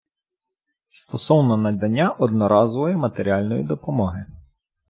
[0.89, 4.25] Стосовно надання одноразової матеріальної допомоги.